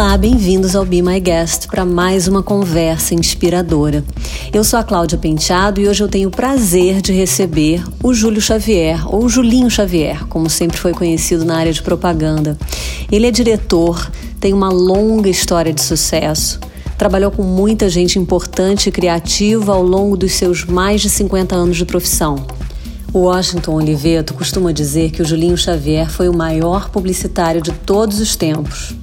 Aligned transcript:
Olá, 0.00 0.16
bem-vindos 0.16 0.76
ao 0.76 0.84
Be 0.84 1.02
My 1.02 1.18
Guest 1.18 1.66
para 1.66 1.84
mais 1.84 2.28
uma 2.28 2.40
conversa 2.40 3.16
inspiradora. 3.16 4.04
Eu 4.52 4.62
sou 4.62 4.78
a 4.78 4.84
Cláudia 4.84 5.18
Penteado 5.18 5.80
e 5.80 5.88
hoje 5.88 6.04
eu 6.04 6.06
tenho 6.06 6.28
o 6.28 6.30
prazer 6.30 7.02
de 7.02 7.12
receber 7.12 7.82
o 8.00 8.14
Júlio 8.14 8.40
Xavier, 8.40 9.12
ou 9.12 9.28
Julinho 9.28 9.68
Xavier, 9.68 10.24
como 10.28 10.48
sempre 10.48 10.78
foi 10.78 10.92
conhecido 10.92 11.44
na 11.44 11.56
área 11.56 11.72
de 11.72 11.82
propaganda. 11.82 12.56
Ele 13.10 13.26
é 13.26 13.30
diretor, 13.32 14.08
tem 14.38 14.52
uma 14.52 14.68
longa 14.68 15.28
história 15.28 15.72
de 15.72 15.82
sucesso. 15.82 16.60
Trabalhou 16.96 17.32
com 17.32 17.42
muita 17.42 17.88
gente 17.88 18.20
importante 18.20 18.90
e 18.90 18.92
criativa 18.92 19.74
ao 19.74 19.82
longo 19.82 20.16
dos 20.16 20.30
seus 20.30 20.64
mais 20.64 21.00
de 21.00 21.10
50 21.10 21.56
anos 21.56 21.76
de 21.76 21.84
profissão. 21.84 22.46
O 23.12 23.22
Washington 23.22 23.74
Oliveto 23.74 24.32
costuma 24.32 24.70
dizer 24.70 25.10
que 25.10 25.22
o 25.22 25.24
Julinho 25.24 25.58
Xavier 25.58 26.08
foi 26.08 26.28
o 26.28 26.36
maior 26.36 26.88
publicitário 26.88 27.60
de 27.60 27.72
todos 27.72 28.20
os 28.20 28.36
tempos 28.36 28.94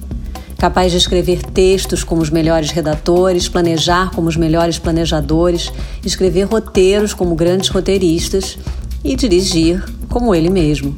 capaz 0.58 0.90
de 0.90 0.98
escrever 0.98 1.42
textos 1.42 2.02
como 2.02 2.22
os 2.22 2.30
melhores 2.30 2.70
redatores, 2.70 3.48
planejar 3.48 4.10
como 4.10 4.28
os 4.28 4.36
melhores 4.36 4.78
planejadores, 4.78 5.72
escrever 6.04 6.44
roteiros 6.44 7.12
como 7.12 7.34
grandes 7.34 7.68
roteiristas 7.68 8.58
e 9.04 9.14
dirigir 9.14 9.84
como 10.08 10.34
ele 10.34 10.48
mesmo. 10.48 10.96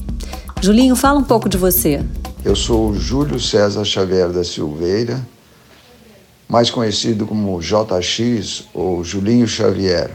Julinho, 0.60 0.94
fala 0.96 1.18
um 1.18 1.24
pouco 1.24 1.48
de 1.48 1.56
você. 1.56 2.02
Eu 2.44 2.54
sou 2.54 2.94
Júlio 2.94 3.40
César 3.40 3.84
Xavier 3.84 4.30
da 4.30 4.44
Silveira, 4.44 5.26
mais 6.48 6.70
conhecido 6.70 7.26
como 7.26 7.60
JX 7.60 8.64
ou 8.72 9.04
Julinho 9.04 9.46
Xavier, 9.46 10.10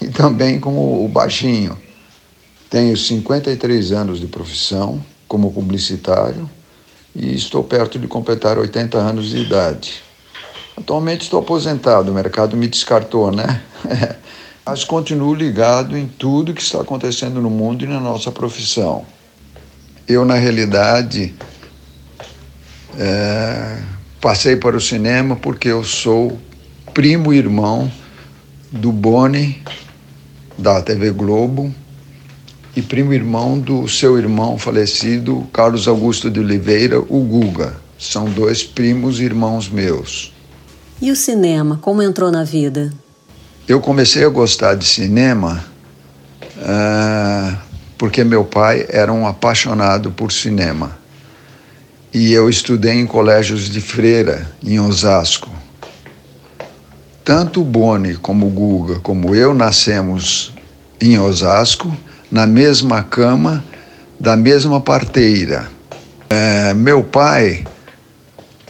e 0.00 0.08
também 0.08 0.58
como 0.58 1.04
o 1.04 1.08
Baixinho. 1.08 1.78
Tenho 2.68 2.96
53 2.96 3.92
anos 3.92 4.20
de 4.20 4.26
profissão 4.26 5.02
como 5.26 5.52
publicitário 5.52 6.48
e 7.14 7.34
estou 7.34 7.64
perto 7.64 7.98
de 7.98 8.06
completar 8.06 8.58
80 8.58 8.96
anos 8.98 9.30
de 9.30 9.38
idade. 9.38 10.02
Atualmente 10.76 11.22
estou 11.22 11.40
aposentado, 11.40 12.10
o 12.10 12.14
mercado 12.14 12.56
me 12.56 12.66
descartou, 12.66 13.30
né? 13.30 13.62
Mas 14.64 14.84
continuo 14.84 15.34
ligado 15.34 15.98
em 15.98 16.06
tudo 16.06 16.54
que 16.54 16.62
está 16.62 16.80
acontecendo 16.80 17.40
no 17.40 17.50
mundo 17.50 17.84
e 17.84 17.88
na 17.88 17.98
nossa 17.98 18.30
profissão. 18.30 19.04
Eu, 20.06 20.24
na 20.24 20.34
realidade, 20.34 21.34
é, 22.96 23.78
passei 24.20 24.56
para 24.56 24.76
o 24.76 24.80
cinema 24.80 25.36
porque 25.36 25.68
eu 25.68 25.82
sou 25.82 26.38
primo 26.94 27.32
irmão 27.32 27.90
do 28.70 28.92
Boni, 28.92 29.62
da 30.56 30.80
TV 30.82 31.10
Globo, 31.10 31.74
e 32.74 32.82
primo 32.82 33.12
irmão 33.12 33.58
do 33.58 33.88
seu 33.88 34.18
irmão 34.18 34.56
falecido, 34.56 35.46
Carlos 35.52 35.88
Augusto 35.88 36.30
de 36.30 36.38
Oliveira, 36.38 37.00
o 37.00 37.20
Guga. 37.20 37.74
São 37.98 38.26
dois 38.26 38.62
primos 38.62 39.20
irmãos 39.20 39.68
meus. 39.68 40.32
E 41.02 41.10
o 41.10 41.16
cinema, 41.16 41.78
como 41.82 42.02
entrou 42.02 42.30
na 42.30 42.44
vida? 42.44 42.92
Eu 43.66 43.80
comecei 43.80 44.24
a 44.24 44.28
gostar 44.28 44.74
de 44.74 44.84
cinema 44.84 45.64
uh, 46.56 47.56
porque 47.98 48.24
meu 48.24 48.44
pai 48.44 48.86
era 48.88 49.12
um 49.12 49.26
apaixonado 49.26 50.10
por 50.10 50.32
cinema. 50.32 50.98
E 52.12 52.32
eu 52.32 52.48
estudei 52.48 52.94
em 52.94 53.06
colégios 53.06 53.68
de 53.68 53.80
freira, 53.80 54.50
em 54.64 54.80
Osasco. 54.80 55.50
Tanto 57.24 57.60
o 57.60 57.64
Boni 57.64 58.14
como 58.16 58.46
o 58.46 58.50
Guga, 58.50 58.98
como 59.00 59.34
eu, 59.34 59.54
nascemos 59.54 60.52
em 61.00 61.18
Osasco 61.18 61.94
na 62.30 62.46
mesma 62.46 63.02
cama, 63.02 63.64
da 64.18 64.36
mesma 64.36 64.80
parteira. 64.80 65.68
É, 66.28 66.72
meu 66.74 67.02
pai, 67.02 67.64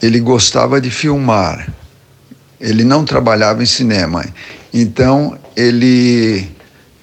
ele 0.01 0.21
gostava 0.21 0.81
de 0.81 0.91
filmar. 0.91 1.69
Ele 2.61 2.84
não 2.84 3.05
trabalhava 3.05 3.62
em 3.62 3.67
cinema. 3.67 4.25
Então, 4.73 5.37
ele 5.57 6.49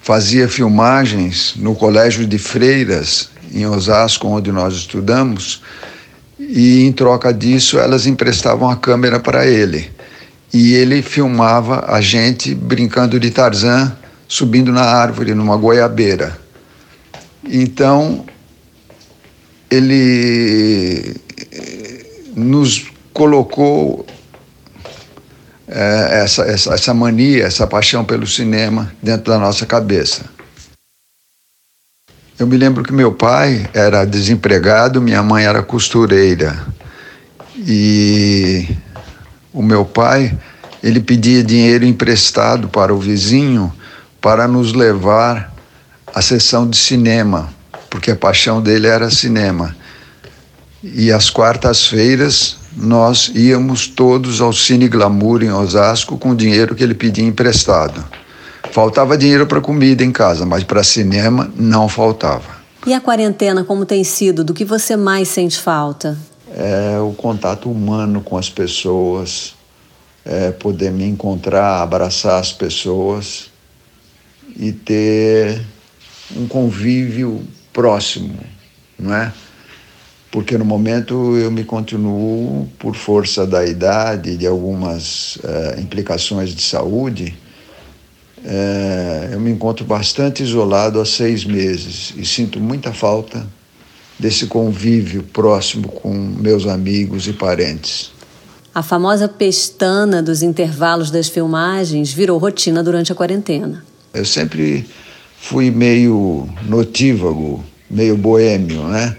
fazia 0.00 0.48
filmagens 0.48 1.54
no 1.56 1.74
Colégio 1.74 2.26
de 2.26 2.38
Freiras, 2.38 3.28
em 3.52 3.66
Osasco, 3.66 4.26
onde 4.26 4.50
nós 4.50 4.74
estudamos, 4.74 5.62
e 6.38 6.84
em 6.84 6.92
troca 6.92 7.32
disso 7.32 7.78
elas 7.78 8.06
emprestavam 8.06 8.70
a 8.70 8.76
câmera 8.76 9.20
para 9.20 9.46
ele. 9.46 9.90
E 10.52 10.72
ele 10.74 11.02
filmava 11.02 11.84
a 11.88 12.00
gente 12.00 12.54
brincando 12.54 13.20
de 13.20 13.30
Tarzan, 13.30 13.94
subindo 14.26 14.72
na 14.72 14.82
árvore, 14.82 15.34
numa 15.34 15.56
goiabeira. 15.56 16.38
Então, 17.50 18.26
ele 19.70 21.16
nos 22.36 22.86
colocou 23.12 24.06
é, 25.66 26.20
essa, 26.22 26.42
essa, 26.42 26.74
essa 26.74 26.94
mania, 26.94 27.44
essa 27.44 27.66
paixão 27.66 28.04
pelo 28.04 28.26
cinema 28.26 28.92
dentro 29.02 29.32
da 29.32 29.38
nossa 29.38 29.64
cabeça. 29.64 30.24
Eu 32.38 32.46
me 32.46 32.56
lembro 32.56 32.84
que 32.84 32.92
meu 32.92 33.12
pai 33.12 33.68
era 33.74 34.04
desempregado, 34.04 35.00
minha 35.00 35.22
mãe 35.22 35.44
era 35.44 35.62
costureira. 35.62 36.66
E 37.56 38.68
o 39.52 39.62
meu 39.62 39.84
pai, 39.84 40.38
ele 40.82 41.00
pedia 41.00 41.42
dinheiro 41.42 41.84
emprestado 41.84 42.68
para 42.68 42.94
o 42.94 42.98
vizinho 42.98 43.72
para 44.20 44.46
nos 44.46 44.72
levar 44.72 45.52
a 46.14 46.22
sessão 46.22 46.68
de 46.68 46.76
cinema, 46.76 47.52
porque 47.90 48.10
a 48.10 48.16
paixão 48.16 48.60
dele 48.60 48.86
era 48.86 49.10
cinema. 49.10 49.76
E 50.82 51.10
às 51.12 51.28
quartas-feiras 51.30 52.56
nós 52.76 53.30
íamos 53.34 53.88
todos 53.88 54.40
ao 54.40 54.52
Cine 54.52 54.88
Glamour 54.88 55.42
em 55.42 55.52
Osasco 55.52 56.16
com 56.16 56.30
o 56.30 56.36
dinheiro 56.36 56.74
que 56.74 56.82
ele 56.82 56.94
pedia 56.94 57.24
emprestado. 57.24 58.04
Faltava 58.70 59.16
dinheiro 59.16 59.46
para 59.46 59.60
comida 59.60 60.04
em 60.04 60.12
casa, 60.12 60.44
mas 60.46 60.62
para 60.62 60.84
cinema 60.84 61.50
não 61.56 61.88
faltava. 61.88 62.58
E 62.86 62.94
a 62.94 63.00
quarentena 63.00 63.64
como 63.64 63.84
tem 63.84 64.04
sido? 64.04 64.44
Do 64.44 64.54
que 64.54 64.64
você 64.64 64.96
mais 64.96 65.28
sente 65.28 65.58
falta? 65.58 66.16
É 66.54 66.98
o 67.00 67.12
contato 67.12 67.70
humano 67.70 68.20
com 68.20 68.36
as 68.36 68.48
pessoas, 68.48 69.54
é 70.24 70.50
poder 70.50 70.92
me 70.92 71.04
encontrar, 71.04 71.82
abraçar 71.82 72.40
as 72.40 72.52
pessoas 72.52 73.50
e 74.56 74.72
ter 74.72 75.60
um 76.36 76.46
convívio 76.46 77.42
próximo, 77.72 78.38
não 78.98 79.14
é? 79.14 79.32
Porque 80.30 80.58
no 80.58 80.64
momento 80.64 81.36
eu 81.36 81.50
me 81.50 81.64
continuo, 81.64 82.68
por 82.78 82.94
força 82.94 83.46
da 83.46 83.64
idade, 83.64 84.36
de 84.36 84.46
algumas 84.46 85.36
uh, 85.36 85.80
implicações 85.80 86.54
de 86.54 86.60
saúde, 86.60 87.34
uh, 88.38 89.32
eu 89.32 89.40
me 89.40 89.50
encontro 89.50 89.86
bastante 89.86 90.42
isolado 90.42 91.00
há 91.00 91.06
seis 91.06 91.44
meses 91.44 92.12
e 92.16 92.26
sinto 92.26 92.60
muita 92.60 92.92
falta 92.92 93.46
desse 94.18 94.46
convívio 94.46 95.22
próximo 95.22 95.88
com 95.88 96.12
meus 96.12 96.66
amigos 96.66 97.26
e 97.26 97.32
parentes. 97.32 98.10
A 98.74 98.82
famosa 98.82 99.28
pestana 99.28 100.22
dos 100.22 100.42
intervalos 100.42 101.10
das 101.10 101.28
filmagens 101.28 102.12
virou 102.12 102.38
rotina 102.38 102.82
durante 102.82 103.10
a 103.10 103.14
quarentena. 103.14 103.84
Eu 104.12 104.24
sempre 104.24 104.86
fui 105.40 105.70
meio 105.70 106.48
notívago, 106.66 107.64
meio 107.90 108.16
boêmio, 108.16 108.84
né? 108.84 109.16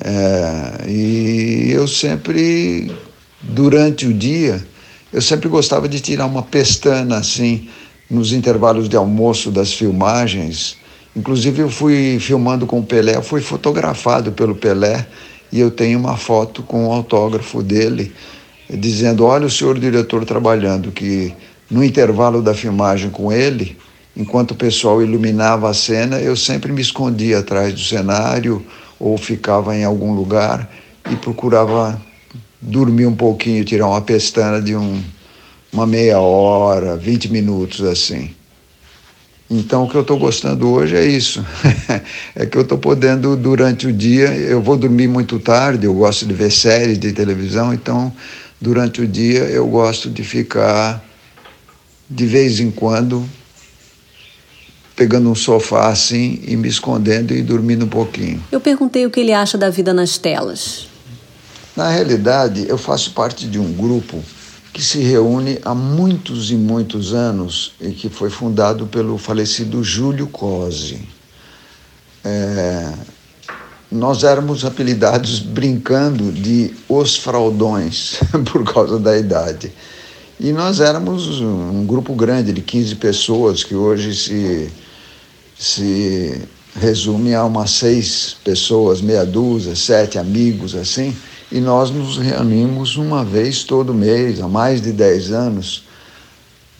É, 0.00 0.88
e 0.88 1.70
eu 1.70 1.86
sempre, 1.86 2.90
durante 3.42 4.06
o 4.06 4.12
dia, 4.12 4.64
eu 5.12 5.22
sempre 5.22 5.48
gostava 5.48 5.88
de 5.88 6.00
tirar 6.00 6.26
uma 6.26 6.42
pestana 6.42 7.16
assim, 7.18 7.68
nos 8.10 8.32
intervalos 8.32 8.88
de 8.88 8.96
almoço 8.96 9.50
das 9.50 9.72
filmagens. 9.72 10.76
Inclusive, 11.16 11.62
eu 11.62 11.70
fui 11.70 12.18
filmando 12.20 12.66
com 12.66 12.80
o 12.80 12.84
Pelé, 12.84 13.16
eu 13.16 13.22
fui 13.22 13.40
fotografado 13.40 14.32
pelo 14.32 14.54
Pelé 14.54 15.06
e 15.50 15.60
eu 15.60 15.70
tenho 15.70 15.98
uma 15.98 16.16
foto 16.16 16.62
com 16.62 16.88
o 16.88 16.92
autógrafo 16.92 17.62
dele, 17.62 18.12
dizendo: 18.68 19.24
Olha 19.24 19.46
o 19.46 19.50
senhor 19.50 19.78
diretor 19.78 20.24
trabalhando, 20.24 20.90
que 20.90 21.32
no 21.70 21.82
intervalo 21.82 22.42
da 22.42 22.52
filmagem 22.52 23.10
com 23.10 23.32
ele, 23.32 23.76
enquanto 24.16 24.52
o 24.52 24.54
pessoal 24.54 25.02
iluminava 25.02 25.68
a 25.68 25.74
cena, 25.74 26.20
eu 26.20 26.36
sempre 26.36 26.72
me 26.72 26.80
escondia 26.80 27.38
atrás 27.38 27.72
do 27.72 27.80
cenário 27.80 28.64
ou 28.98 29.18
ficava 29.18 29.76
em 29.76 29.84
algum 29.84 30.14
lugar 30.14 30.70
e 31.10 31.16
procurava 31.16 32.00
dormir 32.60 33.06
um 33.06 33.14
pouquinho, 33.14 33.64
tirar 33.64 33.88
uma 33.88 34.00
pestana 34.00 34.60
de 34.60 34.74
um, 34.74 35.02
uma 35.72 35.86
meia 35.86 36.18
hora, 36.18 36.96
20 36.96 37.30
minutos 37.30 37.82
assim. 37.82 38.30
Então, 39.50 39.84
o 39.84 39.90
que 39.90 39.94
eu 39.94 40.00
estou 40.00 40.18
gostando 40.18 40.68
hoje 40.68 40.96
é 40.96 41.04
isso. 41.04 41.44
é 42.34 42.46
que 42.46 42.56
eu 42.56 42.62
estou 42.62 42.78
podendo, 42.78 43.36
durante 43.36 43.86
o 43.86 43.92
dia, 43.92 44.34
eu 44.34 44.62
vou 44.62 44.76
dormir 44.76 45.06
muito 45.06 45.38
tarde, 45.38 45.84
eu 45.84 45.92
gosto 45.92 46.24
de 46.26 46.32
ver 46.32 46.50
séries 46.50 46.98
de 46.98 47.12
televisão, 47.12 47.72
então, 47.72 48.12
durante 48.58 49.02
o 49.02 49.06
dia, 49.06 49.40
eu 49.40 49.66
gosto 49.66 50.08
de 50.08 50.24
ficar, 50.24 51.04
de 52.08 52.26
vez 52.26 52.58
em 52.58 52.70
quando, 52.70 53.28
pegando 54.96 55.30
um 55.30 55.34
sofá 55.34 55.88
assim 55.88 56.40
e 56.46 56.56
me 56.56 56.68
escondendo 56.68 57.34
e 57.34 57.42
dormindo 57.42 57.84
um 57.84 57.88
pouquinho. 57.88 58.42
Eu 58.50 58.60
perguntei 58.60 59.04
o 59.06 59.10
que 59.10 59.20
ele 59.20 59.32
acha 59.32 59.58
da 59.58 59.70
vida 59.70 59.92
nas 59.92 60.18
telas. 60.18 60.88
Na 61.76 61.88
realidade, 61.90 62.66
eu 62.68 62.78
faço 62.78 63.10
parte 63.12 63.46
de 63.46 63.58
um 63.58 63.72
grupo 63.72 64.22
que 64.72 64.82
se 64.82 64.98
reúne 64.98 65.58
há 65.64 65.74
muitos 65.74 66.50
e 66.50 66.54
muitos 66.54 67.12
anos 67.12 67.72
e 67.80 67.90
que 67.90 68.08
foi 68.08 68.30
fundado 68.30 68.86
pelo 68.86 69.18
falecido 69.18 69.82
Júlio 69.82 70.26
Cosi. 70.26 71.08
É, 72.24 72.92
nós 73.90 74.24
éramos 74.24 74.64
apelidados 74.64 75.38
brincando 75.38 76.32
de 76.32 76.74
os 76.88 77.16
fraldões 77.16 78.18
por 78.50 78.64
causa 78.64 78.98
da 78.98 79.16
idade. 79.16 79.72
E 80.40 80.52
nós 80.52 80.80
éramos 80.80 81.40
um 81.40 81.86
grupo 81.86 82.12
grande 82.14 82.52
de 82.52 82.60
15 82.60 82.96
pessoas 82.96 83.62
que 83.62 83.74
hoje 83.74 84.14
se, 84.14 84.72
se 85.58 86.40
resume 86.80 87.34
a 87.34 87.44
umas 87.44 87.70
seis 87.70 88.36
pessoas, 88.44 89.00
meia 89.00 89.24
dúzia, 89.24 89.76
sete 89.76 90.18
amigos 90.18 90.74
assim 90.74 91.14
e 91.54 91.60
nós 91.60 91.88
nos 91.88 92.18
reunimos 92.18 92.96
uma 92.96 93.24
vez 93.24 93.62
todo 93.62 93.94
mês, 93.94 94.40
há 94.40 94.48
mais 94.48 94.80
de 94.80 94.90
10 94.90 95.30
anos, 95.30 95.84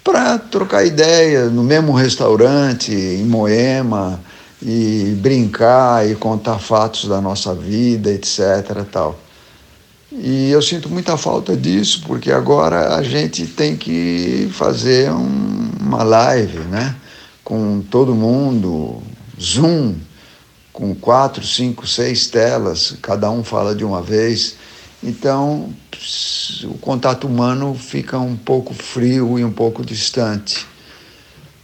para 0.03 0.37
trocar 0.37 0.85
ideia 0.85 1.45
no 1.45 1.63
mesmo 1.63 1.93
restaurante, 1.93 2.93
em 2.93 3.25
Moema, 3.25 4.21
e 4.61 5.17
brincar 5.21 6.11
e 6.11 6.17
contar 6.17 6.59
fatos 6.59 7.07
da 7.07 7.21
nossa 7.21 7.55
vida, 7.55 8.11
etc. 8.11 8.85
Tal. 8.91 9.17
E 10.11 10.51
eu 10.51 10.61
sinto 10.61 10.89
muita 10.89 11.17
falta 11.17 11.57
disso, 11.57 12.03
porque 12.07 12.33
agora 12.33 12.97
a 12.97 13.03
gente 13.03 13.47
tem 13.47 13.77
que 13.77 14.49
fazer 14.53 15.09
um, 15.13 15.71
uma 15.81 16.03
live, 16.03 16.59
né? 16.71 16.97
Com 17.55 17.83
todo 17.89 18.17
mundo, 18.17 19.01
Zoom, 19.41 19.95
com 20.73 20.93
quatro, 20.93 21.47
cinco, 21.47 21.87
seis 21.87 22.27
telas, 22.27 22.97
cada 23.01 23.31
um 23.31 23.45
fala 23.45 23.77
de 23.77 23.85
uma 23.85 24.03
vez. 24.03 24.57
Então, 25.01 25.73
o 26.65 26.77
contato 26.79 27.29
humano 27.29 27.73
fica 27.73 28.19
um 28.19 28.35
pouco 28.35 28.75
frio 28.75 29.39
e 29.39 29.45
um 29.45 29.53
pouco 29.53 29.85
distante. 29.87 30.67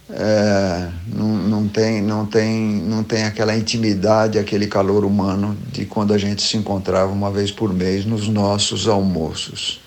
É, 0.09 0.87
não, 1.13 1.27
não, 1.27 1.67
tem, 1.67 2.01
não, 2.01 2.25
tem, 2.25 2.57
não 2.83 3.03
tem 3.03 3.25
aquela 3.25 3.53
intimidade, 3.53 4.39
aquele 4.39 4.67
calor 4.67 5.03
humano 5.03 5.57
de 5.73 5.85
quando 5.85 6.13
a 6.13 6.17
gente 6.17 6.41
se 6.41 6.55
encontrava 6.55 7.11
uma 7.11 7.29
vez 7.29 7.51
por 7.51 7.73
mês 7.73 8.05
nos 8.05 8.29
nossos 8.29 8.87
almoços. 8.87 9.81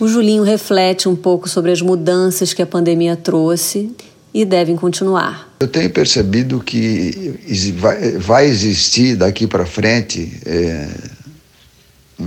O 0.00 0.08
Julinho 0.08 0.42
reflete 0.42 1.10
um 1.10 1.16
pouco 1.16 1.46
sobre 1.46 1.72
as 1.72 1.82
mudanças 1.82 2.54
que 2.54 2.62
a 2.62 2.66
pandemia 2.66 3.16
trouxe 3.16 3.94
e 4.36 4.44
devem 4.44 4.76
continuar. 4.76 5.48
Eu 5.58 5.66
tenho 5.66 5.88
percebido 5.88 6.60
que 6.60 7.40
vai 8.18 8.44
existir 8.44 9.16
daqui 9.16 9.46
para 9.46 9.64
frente 9.64 10.38
é, 10.44 10.88
um, 12.20 12.26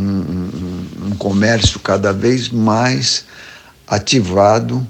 um, 1.06 1.16
comércio 1.20 1.80
cada 1.80 2.12
vez 2.12 2.50
mais 2.50 3.26
ativado 3.88 4.86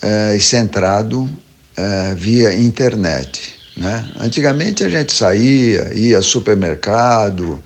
é, 0.00 0.36
e 0.36 0.40
centrado 0.40 1.28
é, 1.76 2.14
via 2.14 2.54
internet. 2.54 3.56
Né? 3.76 4.08
Antigamente 4.20 4.84
a 4.84 4.88
gente 4.88 5.12
saía, 5.12 5.92
ia 5.92 6.18
ao 6.18 6.22
supermercado, 6.22 7.60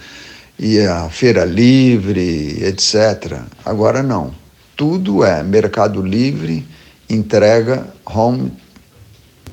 ia 0.59 0.95
à 0.95 1.11
feira 1.11 1.45
livre, 1.45 2.65
etc. 2.65 3.39
Agora 3.67 4.03
não. 4.03 4.35
Tudo 4.75 5.23
é 5.23 5.43
Mercado 5.43 6.01
Livre 6.01 6.67
entrega 7.15 7.87
home 8.05 8.53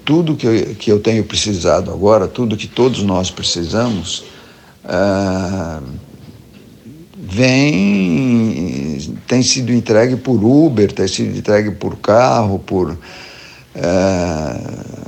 tudo 0.07 0.35
que 0.37 0.47
eu, 0.47 0.75
que 0.75 0.89
eu 0.89 0.99
tenho 1.01 1.25
precisado 1.25 1.91
agora, 1.91 2.27
tudo 2.29 2.55
que 2.55 2.65
todos 2.65 3.03
nós 3.03 3.29
precisamos, 3.29 4.23
uh, 4.85 5.83
vem, 7.17 8.97
tem 9.27 9.43
sido 9.43 9.73
entregue 9.73 10.15
por 10.15 10.41
Uber, 10.41 10.89
tem 10.93 11.09
sido 11.09 11.37
entregue 11.37 11.71
por 11.71 11.97
carro, 11.97 12.57
por 12.57 12.91
uh, 12.91 12.97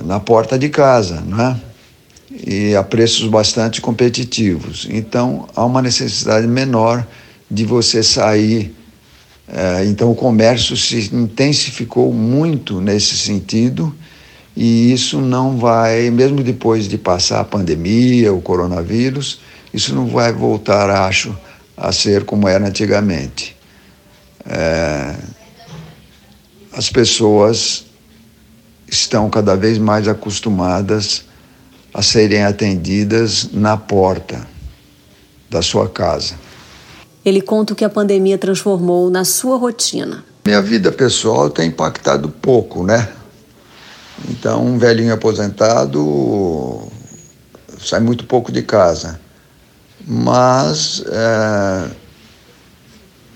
na 0.05 0.19
porta 0.19 0.59
de 0.59 0.67
casa, 0.67 1.21
né? 1.21 1.57
E 2.45 2.75
a 2.75 2.83
preços 2.83 3.29
bastante 3.29 3.79
competitivos. 3.79 4.85
Então 4.91 5.47
há 5.55 5.63
uma 5.63 5.81
necessidade 5.81 6.45
menor 6.45 7.07
de 7.49 7.63
você 7.63 8.03
sair 8.03 8.75
então, 9.85 10.11
o 10.11 10.15
comércio 10.15 10.77
se 10.77 11.09
intensificou 11.13 12.13
muito 12.13 12.79
nesse 12.79 13.17
sentido, 13.17 13.95
e 14.55 14.91
isso 14.93 15.19
não 15.19 15.57
vai, 15.57 16.09
mesmo 16.09 16.43
depois 16.43 16.87
de 16.87 16.97
passar 16.97 17.39
a 17.39 17.43
pandemia, 17.43 18.33
o 18.33 18.41
coronavírus, 18.41 19.39
isso 19.73 19.95
não 19.95 20.07
vai 20.07 20.31
voltar, 20.33 20.89
acho, 20.89 21.35
a 21.75 21.91
ser 21.91 22.25
como 22.25 22.47
era 22.47 22.67
antigamente. 22.67 23.55
É, 24.45 25.15
as 26.73 26.89
pessoas 26.89 27.85
estão 28.87 29.29
cada 29.29 29.55
vez 29.55 29.77
mais 29.77 30.07
acostumadas 30.07 31.23
a 31.93 32.01
serem 32.01 32.43
atendidas 32.43 33.49
na 33.51 33.77
porta 33.77 34.47
da 35.49 35.61
sua 35.61 35.89
casa. 35.89 36.35
Ele 37.29 37.41
conta 37.41 37.73
o 37.73 37.75
que 37.75 37.85
a 37.85 37.89
pandemia 37.89 38.39
transformou 38.39 39.09
na 39.11 39.23
sua 39.23 39.55
rotina. 39.55 40.23
Minha 40.43 40.61
vida 40.63 40.91
pessoal 40.91 41.47
tem 41.49 41.67
impactado 41.67 42.27
pouco, 42.27 42.83
né? 42.83 43.07
Então, 44.27 44.65
um 44.65 44.79
velhinho 44.79 45.13
aposentado 45.13 46.81
sai 47.79 47.99
muito 47.99 48.25
pouco 48.25 48.51
de 48.51 48.63
casa. 48.63 49.19
Mas, 50.05 51.03
é, 51.07 51.89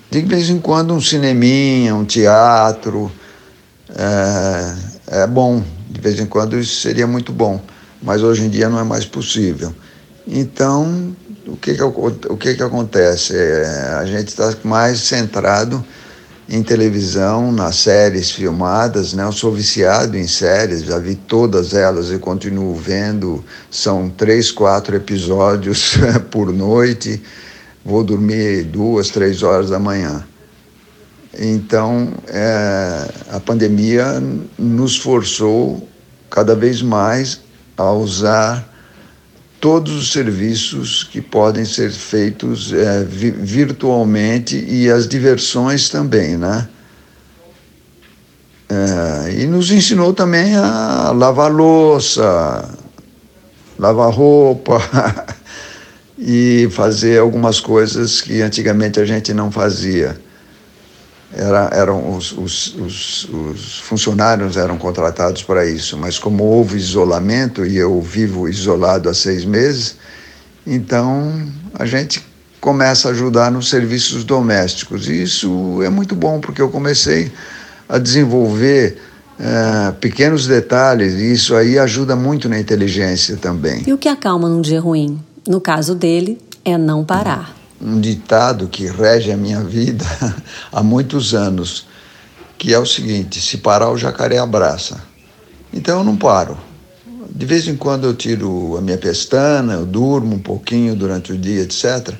de 0.10 0.22
vez 0.22 0.50
em 0.50 0.60
quando, 0.60 0.92
um 0.94 1.00
cineminha, 1.00 1.96
um 1.96 2.04
teatro, 2.04 3.12
é, 3.96 5.22
é 5.22 5.28
bom. 5.28 5.64
De 5.88 6.02
vez 6.02 6.20
em 6.20 6.26
quando 6.26 6.58
isso 6.58 6.82
seria 6.82 7.06
muito 7.06 7.32
bom. 7.32 7.62
Mas 8.02 8.24
hoje 8.24 8.44
em 8.44 8.50
dia 8.50 8.70
não 8.70 8.80
é 8.80 8.84
mais 8.84 9.06
possível. 9.06 9.72
Então, 10.28 11.16
o 11.48 11.58
que, 11.58 11.74
que, 11.76 11.84
o 11.84 12.38
que, 12.38 12.56
que 12.56 12.64
acontece? 12.64 13.36
É, 13.36 13.98
a 14.00 14.06
gente 14.06 14.30
está 14.30 14.54
mais 14.64 15.00
centrado 15.00 15.84
em 16.48 16.62
televisão, 16.62 17.52
nas 17.52 17.76
séries 17.78 18.32
filmadas, 18.32 19.14
né? 19.14 19.24
Eu 19.24 19.32
sou 19.32 19.52
viciado 19.52 20.18
em 20.18 20.28
séries, 20.28 20.84
já 20.84 21.00
vi 21.00 21.16
todas 21.16 21.74
elas 21.74 22.12
e 22.12 22.18
continuo 22.18 22.76
vendo. 22.76 23.44
São 23.70 24.10
três, 24.10 24.52
quatro 24.52 24.96
episódios 24.96 25.96
por 26.32 26.52
noite. 26.54 27.22
Vou 27.84 28.04
dormir 28.04 28.64
duas, 28.64 29.10
três 29.10 29.44
horas 29.44 29.70
da 29.70 29.80
manhã. 29.80 30.26
Então, 31.38 32.14
é, 32.28 33.10
a 33.32 33.40
pandemia 33.40 34.22
nos 34.58 34.98
forçou 34.98 35.88
cada 36.30 36.56
vez 36.56 36.82
mais 36.82 37.42
a 37.76 37.92
usar 37.92 38.73
todos 39.64 39.94
os 39.94 40.12
serviços 40.12 41.06
que 41.06 41.22
podem 41.22 41.64
ser 41.64 41.90
feitos 41.90 42.74
é, 42.74 43.02
vi 43.06 43.32
virtualmente 43.32 44.58
e 44.58 44.92
as 44.92 45.08
diversões 45.08 45.88
também, 45.88 46.36
né? 46.36 46.68
É, 48.68 49.42
e 49.42 49.48
nos 49.48 49.72
ensinou 49.72 50.14
também 50.14 50.54
a 50.54 51.14
lavar 51.16 51.50
louça, 51.50 52.78
lavar 53.80 54.12
roupa 54.12 54.82
e 56.20 56.68
fazer 56.70 57.22
algumas 57.22 57.62
coisas 57.62 58.20
que 58.20 58.42
antigamente 58.42 59.00
a 59.00 59.06
gente 59.06 59.34
não 59.34 59.50
fazia 59.50 60.20
era, 61.36 61.70
eram 61.74 62.16
os, 62.16 62.32
os, 62.32 62.76
os, 62.76 63.30
os, 63.30 63.80
funcionários 63.80 64.56
eram 64.56 64.78
contratados 64.78 65.42
para 65.42 65.66
isso, 65.66 65.98
mas 65.98 66.20
como 66.20 66.44
houve 66.44 66.78
isolamento 66.78 67.66
e 67.66 67.78
eu 67.78 68.00
vivo 68.02 68.48
isolado 68.48 69.10
há 69.10 69.14
seis 69.14 69.44
meses, 69.44 69.96
então 70.66 71.46
a 71.74 71.86
gente 71.86 72.24
começa 72.62 73.10
a 73.10 73.12
ajudar 73.12 73.52
nos 73.52 73.70
serviços 73.70 74.24
domésticos. 74.24 75.10
E 75.10 75.24
isso 75.24 75.82
é 75.84 75.90
muito 75.90 76.16
bom 76.16 76.40
porque 76.40 76.62
eu 76.62 76.70
comecei 76.70 77.32
a 77.90 77.98
desenvolver 77.98 78.98
é, 79.40 79.92
pequenos 80.00 80.48
detalhes 80.48 81.14
e 81.16 81.34
isso 81.34 81.56
aí 81.56 81.78
ajuda 81.78 82.16
muito 82.16 82.48
na 82.48 82.60
inteligência 82.60 83.36
também. 83.36 83.84
E 83.86 83.92
o 83.92 83.98
que 83.98 84.08
acalma 84.08 84.48
num 84.48 84.62
dia 84.62 84.80
ruim? 84.80 85.20
No 85.48 85.60
caso 85.60 85.94
dele, 85.96 86.38
é 86.64 86.78
não 86.78 87.04
parar 87.04 87.63
um 87.84 88.00
ditado 88.00 88.70
que 88.70 88.88
rege 88.88 89.32
a 89.32 89.38
minha 89.38 89.62
vida 89.62 90.06
há 90.72 90.82
muitos 90.82 91.34
anos, 91.34 91.86
que 92.58 92.74
é 92.74 92.80
o 92.80 92.86
seguinte: 92.86 93.42
se 93.42 93.58
parar, 93.58 93.92
o 93.92 93.98
jacaré 93.98 94.38
abraça. 94.38 95.04
Então 95.74 96.00
eu 96.00 96.04
não 96.04 96.16
paro. 96.16 96.58
De 97.30 97.46
vez 97.46 97.68
em 97.68 97.76
quando 97.76 98.06
eu 98.06 98.14
tiro 98.14 98.78
a 98.78 98.82
minha 98.82 98.98
pestana, 98.98 99.74
eu 99.74 99.86
durmo 99.86 100.36
um 100.36 100.40
pouquinho 100.40 100.96
durante 100.96 101.34
o 101.34 101.38
dia, 101.38 101.64
etc. 101.64 102.14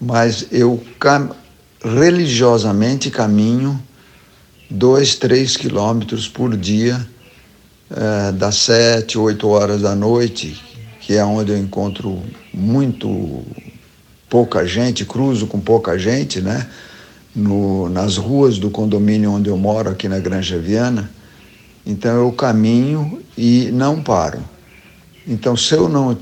Mas 0.00 0.46
eu 0.50 0.82
cam 0.98 1.30
religiosamente 1.82 3.10
caminho 3.10 3.82
dois, 4.70 5.16
três 5.16 5.56
quilômetros 5.56 6.28
por 6.28 6.56
dia, 6.56 7.04
é, 7.90 8.32
das 8.32 8.54
sete, 8.56 9.18
oito 9.18 9.48
horas 9.48 9.82
da 9.82 9.96
noite, 9.96 10.62
que 11.00 11.16
é 11.16 11.24
onde 11.24 11.50
eu 11.50 11.58
encontro 11.58 12.22
muito 12.54 13.44
pouca 14.30 14.64
gente, 14.64 15.04
cruzo 15.04 15.48
com 15.48 15.60
pouca 15.60 15.98
gente, 15.98 16.40
né? 16.40 16.66
No, 17.34 17.88
nas 17.88 18.16
ruas 18.16 18.58
do 18.58 18.70
condomínio 18.70 19.32
onde 19.32 19.50
eu 19.50 19.56
moro, 19.56 19.90
aqui 19.90 20.08
na 20.08 20.20
Granja 20.20 20.58
Viana. 20.58 21.10
Então 21.84 22.16
eu 22.16 22.32
caminho 22.32 23.20
e 23.36 23.70
não 23.72 24.02
paro. 24.02 24.42
Então, 25.26 25.56
se 25.56 25.74
eu 25.74 25.88
não 25.88 26.16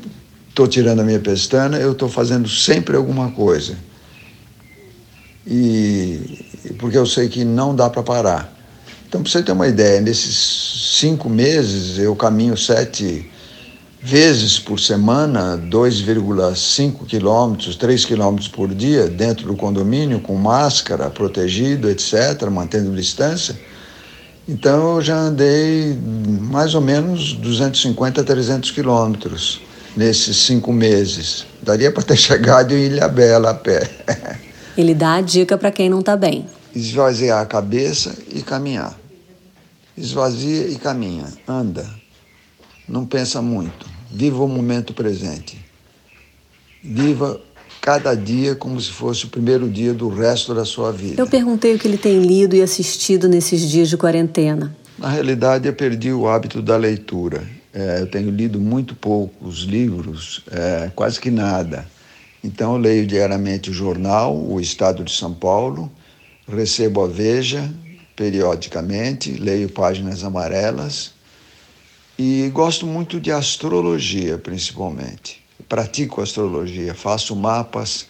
estou 0.49 0.67
tirando 0.67 1.00
a 1.00 1.05
minha 1.05 1.21
pestana, 1.21 1.79
eu 1.79 1.93
estou 1.93 2.09
fazendo 2.09 2.49
sempre 2.49 2.97
alguma 2.97 3.31
coisa. 3.31 3.77
E 5.47 6.47
porque 6.79 6.97
eu 6.97 7.07
sei 7.07 7.29
que 7.29 7.45
não 7.45 7.75
dá 7.75 7.88
para 7.88 8.03
parar. 8.03 8.55
Então, 9.07 9.23
para 9.23 9.31
você 9.31 9.43
ter 9.43 9.53
uma 9.53 9.67
ideia, 9.67 10.00
nesses 10.00 10.99
cinco 10.99 11.29
meses 11.31 11.99
eu 11.99 12.15
caminho 12.15 12.57
sete 12.57 13.31
vezes 14.00 14.59
por 14.59 14.78
semana, 14.78 15.59
2,5 15.59 17.07
quilômetros, 17.07 17.76
3 17.76 18.05
quilômetros 18.05 18.49
por 18.49 18.73
dia 18.75 19.09
dentro 19.09 19.47
do 19.47 19.57
condomínio, 19.57 20.21
com 20.21 20.35
máscara, 20.37 21.11
protegido, 21.11 21.90
etc., 21.90 22.49
mantendo 22.50 22.95
distância. 22.95 23.59
Então 24.49 24.97
eu 24.97 25.02
já 25.02 25.17
andei 25.17 25.99
mais 26.40 26.75
ou 26.75 26.81
menos 26.81 27.35
250 27.35 28.21
a 28.21 28.25
300 28.25 28.71
quilômetros 28.71 29.61
nesses 29.97 30.37
cinco 30.38 30.73
meses. 30.73 31.45
Daria 31.61 31.93
para 31.93 32.02
ter 32.02 32.17
chegado 32.19 32.73
em 32.73 32.87
Ilha 32.87 33.09
Bela 33.09 33.50
a 33.50 33.55
pé. 33.55 33.88
Ele 34.76 34.95
dá 34.95 35.14
a 35.14 35.21
dica 35.21 35.59
para 35.59 35.73
quem 35.73 35.90
não 35.90 36.00
está 36.00 36.17
bem. 36.17 36.47
Esvaziar 36.75 37.43
a 37.43 37.47
cabeça 37.47 38.14
e 38.33 38.43
caminhar. 38.43 38.97
Esvazia 39.97 40.69
e 40.69 40.76
caminha, 40.76 41.26
anda. 41.47 41.98
Não 42.88 43.04
pensa 43.04 43.42
muito. 43.42 43.87
Viva 44.11 44.42
o 44.42 44.49
momento 44.49 44.95
presente. 44.95 45.59
Viva 46.83 47.40
cada 47.80 48.14
dia 48.14 48.54
como 48.54 48.80
se 48.80 48.90
fosse 48.90 49.26
o 49.26 49.28
primeiro 49.28 49.68
dia 49.68 49.92
do 49.92 50.09
resto 50.09 50.54
da 50.54 50.64
sua 50.64 50.90
vida. 50.90 51.21
Eu 51.21 51.26
perguntei 51.26 51.75
o 51.75 51.78
que 51.78 51.87
ele 51.87 51.99
tem 51.99 52.21
lido 52.21 52.57
e 52.57 52.62
assistido 52.62 53.28
nesses 53.28 53.68
dias 53.68 53.88
de 53.88 53.97
quarentena. 53.97 54.76
Na 54.99 55.09
realidade, 55.09 55.68
eu 55.68 55.75
perdi 55.75 56.12
o 56.12 56.26
hábito 56.26 56.62
da 56.62 56.76
leitura 56.76 57.59
é, 57.73 58.00
eu 58.00 58.07
tenho 58.07 58.30
lido 58.30 58.59
muito 58.59 58.95
poucos 58.95 59.61
livros, 59.61 60.42
é, 60.50 60.90
quase 60.95 61.21
que 61.21 61.30
nada. 61.30 61.87
Então, 62.42 62.75
eu 62.75 62.78
leio 62.78 63.07
diariamente 63.07 63.71
o 63.71 63.73
jornal, 63.73 64.37
o 64.37 64.61
Estado 64.61 65.04
de 65.04 65.12
São 65.12 65.35
Paulo, 65.35 65.90
recebo 66.49 67.04
a 67.04 67.07
Veja 67.07 67.73
periodicamente, 68.16 69.33
leio 69.33 69.68
páginas 69.68 70.25
amarelas 70.25 71.12
e 72.19 72.51
gosto 72.51 72.87
muito 72.87 73.21
de 73.21 73.31
astrologia, 73.31 74.37
principalmente. 74.37 75.43
Pratico 75.69 76.21
astrologia, 76.21 76.95
faço 76.95 77.37
mapas 77.37 78.09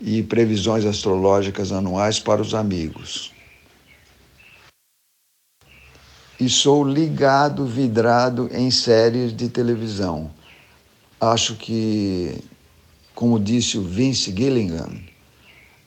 e 0.00 0.22
previsões 0.22 0.84
astrológicas 0.84 1.72
anuais 1.72 2.18
para 2.18 2.40
os 2.40 2.54
amigos 2.54 3.34
e 6.38 6.48
sou 6.48 6.84
ligado, 6.84 7.66
vidrado 7.66 8.48
em 8.52 8.70
séries 8.70 9.34
de 9.34 9.48
televisão. 9.48 10.30
Acho 11.20 11.54
que, 11.56 12.36
como 13.14 13.38
disse 13.38 13.78
o 13.78 13.82
Vince 13.82 14.34
Gilligan, 14.36 14.90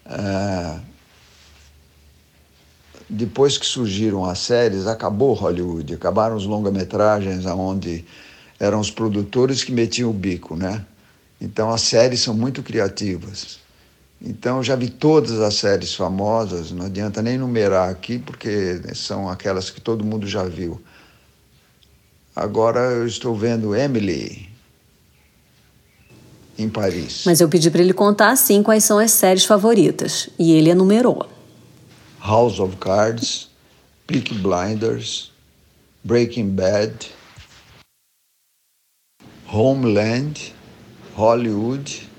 é, 0.06 0.80
depois 3.10 3.58
que 3.58 3.66
surgiram 3.66 4.26
as 4.26 4.40
séries, 4.40 4.88
acabou 4.88 5.34
Hollywood, 5.34 5.94
acabaram 5.94 6.36
os 6.36 6.46
longa-metragens 6.46 7.46
onde 7.46 8.04
eram 8.60 8.80
os 8.80 8.92
produtores 8.92 9.64
que 9.64 9.72
metiam 9.72 10.10
o 10.10 10.14
bico, 10.14 10.56
né? 10.56 10.86
Então 11.40 11.70
as 11.70 11.82
séries 11.82 12.22
são 12.22 12.34
muito 12.34 12.64
criativas. 12.64 13.60
Então, 14.22 14.64
já 14.64 14.76
vi 14.76 14.90
todas 14.90 15.40
as 15.40 15.54
séries 15.56 15.94
famosas, 15.94 16.72
não 16.72 16.88
adianta 16.88 17.22
nem 17.22 17.38
numerar 17.38 17.90
aqui, 17.90 18.18
porque 18.18 18.82
são 18.96 19.30
aquelas 19.30 19.70
que 19.70 19.80
todo 19.80 20.04
mundo 20.04 20.26
já 20.26 20.44
viu. 20.44 20.82
Agora 22.36 22.80
eu 22.80 23.06
estou 23.06 23.36
vendo 23.36 23.76
Emily 23.76 24.50
em 26.58 26.68
Paris. 26.68 27.24
Mas 27.26 27.40
eu 27.40 27.48
pedi 27.48 27.70
para 27.70 27.82
ele 27.82 27.94
contar, 27.94 28.36
sim, 28.36 28.64
quais 28.64 28.84
são 28.84 28.98
as 28.98 29.12
séries 29.12 29.46
favoritas. 29.46 30.30
E 30.40 30.54
ele 30.54 30.72
enumerou: 30.72 31.28
House 32.28 32.60
of 32.60 32.76
Cards, 32.76 33.48
Peaky 34.06 34.40
Blinders, 34.40 35.32
Breaking 36.04 36.50
Bad, 36.58 37.08
Homeland, 39.48 40.54
Hollywood 41.16 42.10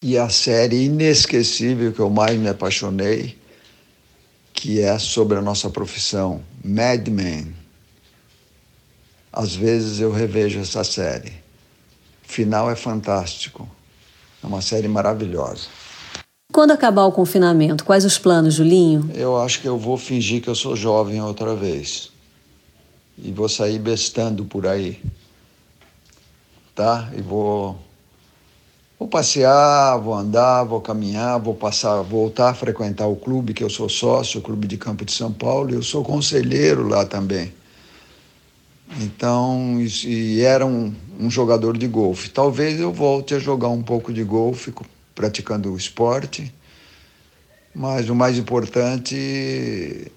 e 0.00 0.16
a 0.16 0.28
série 0.28 0.84
inesquecível 0.84 1.92
que 1.92 1.98
eu 1.98 2.08
mais 2.08 2.38
me 2.38 2.48
apaixonei, 2.48 3.36
que 4.54 4.80
é 4.80 4.96
sobre 5.00 5.36
a 5.36 5.42
nossa 5.42 5.68
profissão, 5.68 6.40
Mad 6.64 7.08
Men. 7.08 7.52
Às 9.32 9.52
vezes 9.52 9.98
eu 9.98 10.12
revejo 10.12 10.60
essa 10.60 10.84
série. 10.84 11.32
O 12.24 12.28
final 12.28 12.70
é 12.70 12.76
fantástico. 12.76 13.68
É 14.40 14.46
uma 14.46 14.62
série 14.62 14.86
maravilhosa. 14.86 15.79
Quando 16.60 16.72
acabar 16.72 17.06
o 17.06 17.12
confinamento, 17.12 17.86
quais 17.86 18.04
os 18.04 18.18
planos, 18.18 18.52
Julinho? 18.52 19.10
Eu 19.14 19.40
acho 19.40 19.62
que 19.62 19.66
eu 19.66 19.78
vou 19.78 19.96
fingir 19.96 20.42
que 20.42 20.48
eu 20.48 20.54
sou 20.54 20.76
jovem 20.76 21.18
outra 21.22 21.54
vez. 21.56 22.10
E 23.16 23.32
vou 23.32 23.48
sair 23.48 23.78
bestando 23.78 24.44
por 24.44 24.66
aí. 24.66 25.02
Tá? 26.74 27.08
E 27.16 27.22
vou 27.22 27.78
Vou 28.98 29.08
passear, 29.08 29.96
vou 30.00 30.12
andar, 30.12 30.64
vou 30.64 30.82
caminhar, 30.82 31.40
vou 31.40 31.54
passar, 31.54 32.02
voltar 32.02 32.50
a 32.50 32.54
frequentar 32.54 33.06
o 33.06 33.16
clube 33.16 33.54
que 33.54 33.64
eu 33.64 33.70
sou 33.70 33.88
sócio, 33.88 34.40
o 34.40 34.42
Clube 34.42 34.66
de 34.66 34.76
Campo 34.76 35.06
de 35.06 35.12
São 35.12 35.32
Paulo, 35.32 35.70
e 35.70 35.74
eu 35.76 35.82
sou 35.82 36.04
conselheiro 36.04 36.86
lá 36.86 37.06
também. 37.06 37.54
Então, 39.00 39.78
e 40.04 40.42
era 40.42 40.66
um, 40.66 40.94
um 41.18 41.30
jogador 41.30 41.78
de 41.78 41.86
golfe. 41.86 42.28
Talvez 42.28 42.78
eu 42.78 42.92
volte 42.92 43.34
a 43.34 43.38
jogar 43.38 43.68
um 43.68 43.82
pouco 43.82 44.12
de 44.12 44.22
golfe, 44.22 44.74
praticando 45.20 45.70
o 45.70 45.76
esporte, 45.76 46.50
mas 47.74 48.08
o 48.08 48.14
mais 48.14 48.38
importante 48.38 50.10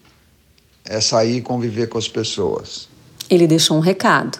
é 0.85 1.01
sair 1.01 1.37
e 1.37 1.41
conviver 1.41 1.87
com 1.87 1.97
as 1.97 2.07
pessoas. 2.07 2.87
Ele 3.29 3.45
deixou 3.45 3.75
um 3.75 3.81
recado. 3.81 4.39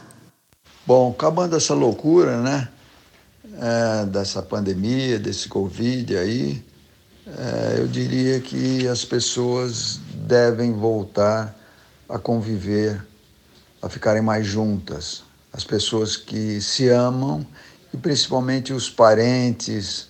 Bom, 0.88 1.12
acabando 1.12 1.58
essa 1.58 1.74
loucura, 1.74 2.42
né? 2.42 2.70
é, 3.60 4.06
dessa 4.06 4.42
pandemia, 4.42 5.20
desse 5.20 5.48
Covid 5.48 6.18
aí, 6.18 6.64
é, 7.28 7.80
eu 7.80 7.88
diria 7.88 8.40
que 8.40 8.88
as 8.88 9.06
pessoas 9.06 10.00
devem 10.28 10.74
voltar 10.74 11.56
a 12.10 12.18
conviver, 12.18 13.06
a 13.82 13.90
ficarem 13.90 14.22
mais 14.22 14.46
juntas. 14.46 15.24
As 15.52 15.64
pessoas 15.64 16.18
que 16.18 16.60
se 16.62 16.90
amam 16.90 17.46
e 17.94 17.98
principalmente 17.98 18.74
os 18.74 18.90
parentes 18.90 20.10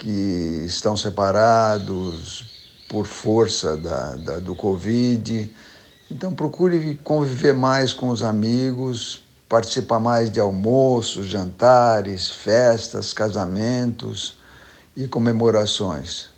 que 0.00 0.64
estão 0.64 0.96
separados 0.96 2.44
por 2.88 3.06
força 3.06 3.76
da, 3.76 4.16
da 4.16 4.38
do 4.40 4.54
Covid. 4.54 5.48
Então, 6.10 6.34
procure 6.34 6.98
conviver 7.04 7.52
mais 7.54 7.92
com 7.92 8.08
os 8.08 8.22
amigos, 8.22 9.22
participar 9.46 10.00
mais 10.00 10.30
de 10.30 10.40
almoços, 10.40 11.26
jantares, 11.26 12.30
festas, 12.30 13.12
casamentos 13.12 14.38
e 14.96 15.06
comemorações. 15.06 16.30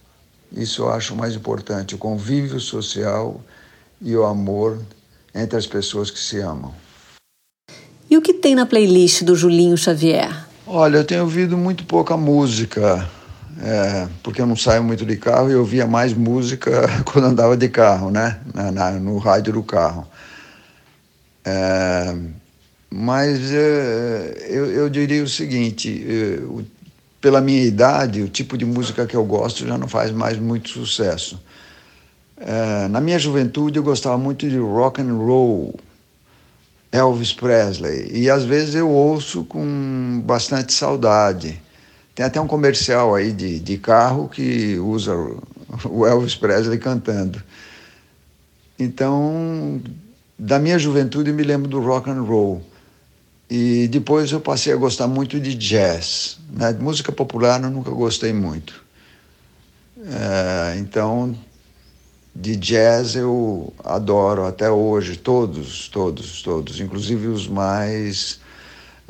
Isso 0.50 0.82
eu 0.82 0.92
acho 0.92 1.14
mais 1.14 1.34
importante, 1.34 1.94
o 1.94 1.98
convívio 1.98 2.58
social 2.58 3.40
e 4.00 4.14
o 4.16 4.24
amor 4.24 4.78
entre 5.32 5.56
as 5.56 5.66
pessoas 5.66 6.10
que 6.10 6.18
se 6.18 6.40
amam. 6.40 6.74
E 8.10 8.18
o 8.18 8.20
que 8.20 8.34
tem 8.34 8.56
na 8.56 8.66
playlist 8.66 9.22
do 9.22 9.36
Julinho 9.36 9.78
Xavier? 9.78 10.46
Olha, 10.66 10.98
eu 10.98 11.04
tenho 11.04 11.22
ouvido 11.22 11.56
muito 11.56 11.84
pouca 11.84 12.16
música, 12.16 13.08
é, 13.64 14.08
porque 14.24 14.42
eu 14.42 14.46
não 14.46 14.56
saio 14.56 14.82
muito 14.82 15.06
de 15.06 15.16
carro 15.16 15.48
e 15.48 15.52
eu 15.52 15.60
ouvia 15.60 15.86
mais 15.86 16.12
música 16.12 16.70
quando 17.06 17.26
andava 17.26 17.56
de 17.56 17.68
carro, 17.68 18.10
né? 18.10 18.40
Na, 18.52 18.72
na, 18.72 18.90
no 18.92 19.18
rádio 19.18 19.52
do 19.52 19.62
carro. 19.62 20.04
É, 21.44 22.16
mas 22.90 23.52
é, 23.52 24.46
eu, 24.48 24.66
eu, 24.66 24.90
diria 24.90 25.22
o 25.22 25.28
seguinte: 25.28 26.04
é, 26.08 26.42
o, 26.42 26.64
pela 27.20 27.40
minha 27.40 27.62
idade, 27.62 28.20
o 28.22 28.28
tipo 28.28 28.58
de 28.58 28.64
música 28.64 29.06
que 29.06 29.14
eu 29.14 29.24
gosto 29.24 29.64
já 29.64 29.78
não 29.78 29.86
faz 29.86 30.10
mais 30.10 30.36
muito 30.38 30.68
sucesso. 30.68 31.40
É, 32.36 32.88
na 32.88 33.00
minha 33.00 33.18
juventude, 33.18 33.78
eu 33.78 33.84
gostava 33.84 34.18
muito 34.18 34.48
de 34.48 34.58
rock 34.58 35.00
and 35.00 35.14
roll, 35.14 35.78
Elvis 36.90 37.32
Presley, 37.32 38.10
e 38.12 38.28
às 38.28 38.42
vezes 38.42 38.74
eu 38.74 38.90
ouço 38.90 39.44
com 39.44 40.20
bastante 40.24 40.72
saudade. 40.72 41.62
Tem 42.14 42.26
até 42.26 42.40
um 42.40 42.46
comercial 42.46 43.14
aí 43.14 43.32
de, 43.32 43.58
de 43.58 43.78
carro 43.78 44.28
que 44.28 44.78
usa 44.78 45.14
o 45.84 46.06
Elvis 46.06 46.34
Presley 46.34 46.78
cantando. 46.78 47.42
Então, 48.78 49.80
da 50.38 50.58
minha 50.58 50.78
juventude, 50.78 51.32
me 51.32 51.42
lembro 51.42 51.68
do 51.68 51.80
rock 51.80 52.10
and 52.10 52.22
roll. 52.22 52.62
E 53.48 53.86
depois 53.88 54.32
eu 54.32 54.40
passei 54.40 54.72
a 54.72 54.76
gostar 54.76 55.06
muito 55.06 55.38
de 55.38 55.54
jazz. 55.54 56.38
Né? 56.50 56.72
Música 56.72 57.12
popular 57.12 57.62
eu 57.62 57.70
nunca 57.70 57.90
gostei 57.90 58.32
muito. 58.32 58.82
É, 60.04 60.78
então, 60.78 61.36
de 62.34 62.56
jazz 62.56 63.14
eu 63.14 63.72
adoro 63.84 64.46
até 64.46 64.70
hoje, 64.70 65.16
todos, 65.16 65.88
todos, 65.88 66.42
todos, 66.42 66.80
inclusive 66.80 67.28
os 67.28 67.46
mais, 67.46 68.40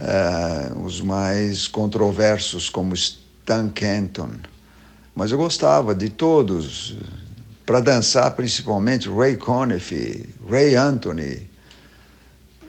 é, 0.02 0.73
os 0.85 1.00
mais 1.00 1.68
controversos, 1.68 2.68
como 2.68 2.94
Stan 2.94 3.68
Kenton. 3.68 4.30
Mas 5.14 5.30
eu 5.30 5.38
gostava 5.38 5.94
de 5.94 6.11
todos, 6.11 6.97
para 7.64 7.80
dançar 7.80 8.35
principalmente 8.35 9.09
Ray 9.09 9.37
Conniff, 9.37 10.28
Ray 10.50 10.75
Anthony, 10.75 11.49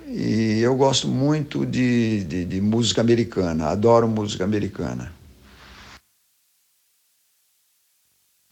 e 0.08 0.60
eu 0.62 0.76
gosto 0.76 1.08
muito 1.08 1.66
de, 1.66 2.24
de, 2.26 2.46
de 2.46 2.62
música 2.62 3.02
americana, 3.02 3.70
adoro 3.70 4.08
música 4.08 4.44
americana. 4.44 5.12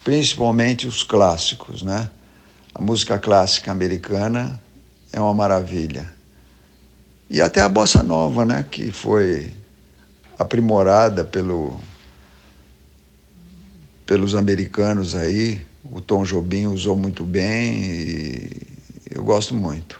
Principalmente 0.03 0.87
os 0.87 1.03
clássicos, 1.03 1.83
né? 1.83 2.09
A 2.73 2.81
música 2.81 3.19
clássica 3.19 3.71
americana 3.71 4.59
é 5.13 5.19
uma 5.19 5.33
maravilha. 5.33 6.11
E 7.33 7.39
até 7.41 7.61
a 7.61 7.69
bossa 7.69 8.03
nova, 8.03 8.43
né? 8.43 8.65
Que 8.69 8.91
foi 8.91 9.53
aprimorada 10.37 11.23
pelo, 11.23 11.79
pelos 14.05 14.35
americanos 14.35 15.15
aí. 15.15 15.65
O 15.89 16.01
Tom 16.01 16.25
Jobim 16.25 16.67
usou 16.67 16.97
muito 16.97 17.23
bem 17.23 17.73
e 17.73 18.49
eu 19.09 19.23
gosto 19.23 19.55
muito. 19.55 19.97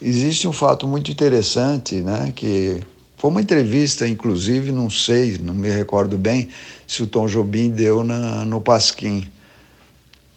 Existe 0.00 0.46
um 0.46 0.52
fato 0.52 0.86
muito 0.86 1.10
interessante, 1.10 1.96
né, 2.00 2.32
que 2.34 2.80
foi 3.16 3.30
uma 3.30 3.40
entrevista, 3.40 4.06
inclusive, 4.06 4.72
não 4.72 4.90
sei, 4.90 5.38
não 5.38 5.54
me 5.54 5.70
recordo 5.70 6.18
bem, 6.18 6.48
se 6.88 7.04
o 7.04 7.06
Tom 7.06 7.26
Jobim 7.26 7.70
deu 7.70 8.02
na, 8.02 8.44
no 8.44 8.60
Pasquim, 8.60 9.30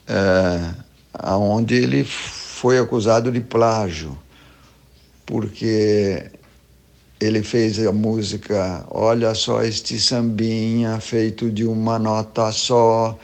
é, 0.07 0.75
onde 1.23 1.73
ele 1.73 2.05
foi 2.55 2.79
acusado 2.79 3.29
de 3.33 3.41
plágio, 3.41 4.17
porque 5.25 6.31
ele 7.19 7.43
fez 7.43 7.85
a 7.85 7.91
música 7.91 8.85
Olha 8.89 9.35
só 9.35 9.61
este 9.61 9.99
sambinha 9.99 11.01
feito 11.01 11.51
de 11.51 11.65
uma 11.65 11.99
nota 11.99 12.49
só. 12.53 13.19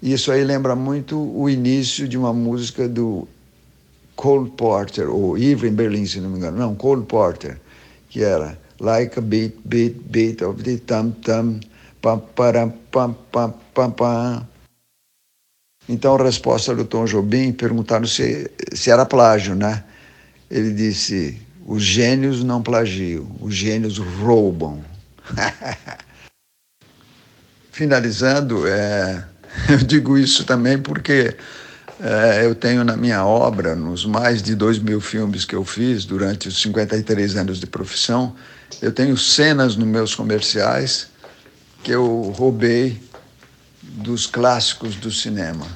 Isso 0.00 0.30
aí 0.30 0.44
lembra 0.44 0.76
muito 0.76 1.18
o 1.18 1.50
início 1.50 2.06
de 2.06 2.16
uma 2.16 2.32
música 2.32 2.88
do 2.88 3.26
Cole 4.14 4.50
Porter, 4.50 5.10
ou 5.10 5.36
Irving 5.36 5.74
Berlin, 5.74 6.06
se 6.06 6.20
não 6.20 6.30
me 6.30 6.38
engano, 6.38 6.56
não, 6.56 6.76
Cole 6.76 7.04
Porter, 7.04 7.58
que 8.08 8.22
era 8.22 8.56
Like 8.78 9.18
a 9.18 9.22
Beat, 9.22 9.54
Beat, 9.64 9.96
Beat 10.08 10.42
of 10.42 10.62
the 10.62 10.76
Tum 10.76 11.10
Tum, 11.22 11.58
pam, 12.00 12.20
param, 12.36 12.72
pam, 12.92 13.16
pam, 13.32 13.52
pam, 13.74 13.90
pam. 13.90 14.49
Então, 15.90 16.14
a 16.14 16.22
resposta 16.22 16.72
do 16.72 16.84
Tom 16.84 17.04
Jobim, 17.04 17.50
perguntaram 17.50 18.06
se, 18.06 18.48
se 18.72 18.92
era 18.92 19.04
plágio, 19.04 19.56
né? 19.56 19.82
Ele 20.48 20.72
disse, 20.72 21.42
os 21.66 21.82
gênios 21.82 22.44
não 22.44 22.62
plagiam, 22.62 23.26
os 23.40 23.52
gênios 23.52 23.98
roubam. 23.98 24.84
Finalizando, 27.72 28.68
é, 28.68 29.24
eu 29.68 29.78
digo 29.78 30.16
isso 30.16 30.44
também 30.44 30.78
porque 30.78 31.36
é, 32.00 32.46
eu 32.46 32.54
tenho 32.54 32.84
na 32.84 32.96
minha 32.96 33.26
obra, 33.26 33.74
nos 33.74 34.06
mais 34.06 34.40
de 34.40 34.54
dois 34.54 34.78
mil 34.78 35.00
filmes 35.00 35.44
que 35.44 35.56
eu 35.56 35.64
fiz 35.64 36.04
durante 36.04 36.46
os 36.46 36.62
53 36.62 37.34
anos 37.34 37.58
de 37.58 37.66
profissão, 37.66 38.36
eu 38.80 38.92
tenho 38.92 39.16
cenas 39.16 39.74
nos 39.74 39.88
meus 39.88 40.14
comerciais 40.14 41.08
que 41.82 41.90
eu 41.90 42.32
roubei 42.36 43.09
dos 43.96 44.26
clássicos 44.26 44.96
do 44.96 45.10
cinema. 45.10 45.66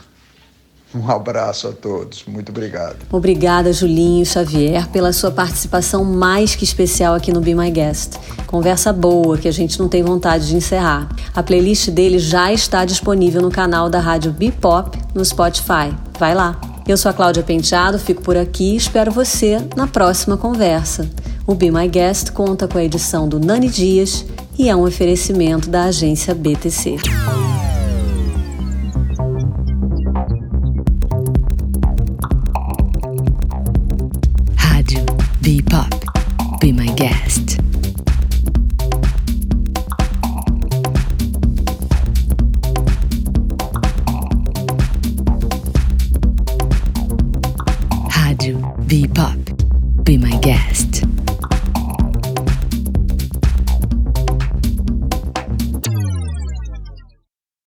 Um 0.94 1.10
abraço 1.10 1.66
a 1.66 1.72
todos. 1.72 2.24
Muito 2.24 2.50
obrigado. 2.50 2.98
Obrigada, 3.10 3.72
Julinho 3.72 4.24
Xavier, 4.24 4.88
pela 4.90 5.12
sua 5.12 5.32
participação 5.32 6.04
mais 6.04 6.54
que 6.54 6.62
especial 6.62 7.14
aqui 7.14 7.32
no 7.32 7.40
Be 7.40 7.52
My 7.52 7.70
Guest. 7.70 8.14
Conversa 8.46 8.92
boa 8.92 9.36
que 9.36 9.48
a 9.48 9.52
gente 9.52 9.78
não 9.80 9.88
tem 9.88 10.04
vontade 10.04 10.46
de 10.46 10.54
encerrar. 10.54 11.08
A 11.34 11.42
playlist 11.42 11.90
dele 11.90 12.20
já 12.20 12.52
está 12.52 12.84
disponível 12.84 13.42
no 13.42 13.50
canal 13.50 13.90
da 13.90 13.98
rádio 13.98 14.30
Bipop 14.32 14.96
no 15.12 15.24
Spotify. 15.24 15.92
Vai 16.16 16.34
lá. 16.34 16.60
Eu 16.86 16.96
sou 16.96 17.10
a 17.10 17.14
Cláudia 17.14 17.42
Penteado, 17.42 17.98
fico 17.98 18.22
por 18.22 18.36
aqui 18.36 18.74
e 18.74 18.76
espero 18.76 19.10
você 19.10 19.58
na 19.74 19.88
próxima 19.88 20.36
conversa. 20.36 21.10
O 21.46 21.54
Be 21.54 21.72
My 21.72 21.88
Guest 21.88 22.30
conta 22.30 22.68
com 22.68 22.78
a 22.78 22.84
edição 22.84 23.28
do 23.28 23.40
Nani 23.40 23.68
Dias 23.68 24.24
e 24.56 24.68
é 24.68 24.76
um 24.76 24.84
oferecimento 24.84 25.68
da 25.68 25.84
agência 25.84 26.34
BTC. 26.34 26.96